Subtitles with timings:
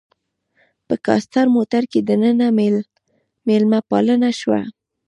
[0.87, 2.47] په کاسټر موټر کې دننه
[3.47, 4.61] میلمه پالنه شوه.